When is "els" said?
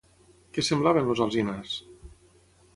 1.15-1.23